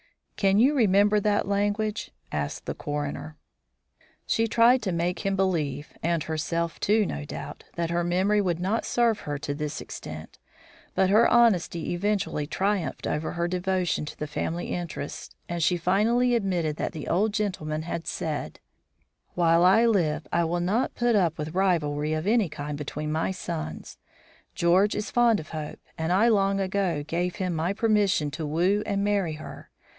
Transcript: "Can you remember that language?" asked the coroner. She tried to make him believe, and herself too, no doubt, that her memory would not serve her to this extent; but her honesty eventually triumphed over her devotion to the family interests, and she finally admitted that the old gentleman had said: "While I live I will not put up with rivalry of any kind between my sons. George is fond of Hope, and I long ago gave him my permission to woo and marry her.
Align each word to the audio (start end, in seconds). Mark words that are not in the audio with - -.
"Can 0.35 0.57
you 0.57 0.73
remember 0.73 1.19
that 1.19 1.47
language?" 1.47 2.09
asked 2.31 2.65
the 2.65 2.73
coroner. 2.73 3.37
She 4.25 4.47
tried 4.47 4.81
to 4.81 4.91
make 4.91 5.19
him 5.23 5.35
believe, 5.35 5.93
and 6.01 6.23
herself 6.23 6.79
too, 6.79 7.05
no 7.05 7.23
doubt, 7.23 7.65
that 7.75 7.91
her 7.91 8.03
memory 8.03 8.41
would 8.41 8.59
not 8.59 8.83
serve 8.83 9.19
her 9.21 9.37
to 9.37 9.53
this 9.53 9.79
extent; 9.79 10.39
but 10.95 11.11
her 11.11 11.29
honesty 11.29 11.93
eventually 11.93 12.47
triumphed 12.47 13.05
over 13.05 13.33
her 13.33 13.47
devotion 13.47 14.03
to 14.05 14.17
the 14.17 14.25
family 14.25 14.73
interests, 14.73 15.35
and 15.47 15.61
she 15.61 15.77
finally 15.77 16.33
admitted 16.33 16.77
that 16.77 16.93
the 16.93 17.07
old 17.07 17.31
gentleman 17.31 17.83
had 17.83 18.07
said: 18.07 18.59
"While 19.35 19.63
I 19.63 19.85
live 19.85 20.25
I 20.31 20.45
will 20.45 20.59
not 20.61 20.95
put 20.95 21.15
up 21.15 21.37
with 21.37 21.53
rivalry 21.53 22.13
of 22.13 22.25
any 22.25 22.49
kind 22.49 22.75
between 22.75 23.11
my 23.11 23.29
sons. 23.29 23.99
George 24.55 24.95
is 24.95 25.11
fond 25.11 25.39
of 25.39 25.49
Hope, 25.49 25.79
and 25.99 26.11
I 26.11 26.27
long 26.29 26.59
ago 26.59 27.03
gave 27.05 27.35
him 27.35 27.53
my 27.53 27.73
permission 27.73 28.31
to 28.31 28.47
woo 28.47 28.81
and 28.87 29.03
marry 29.03 29.33
her. 29.33 29.69